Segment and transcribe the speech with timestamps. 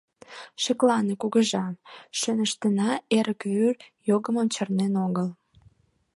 [0.63, 1.65] —Шеклане, кугыжа:
[2.19, 3.75] шӧныштына эрык вӱр
[4.09, 5.29] йогымым чарнен огыл.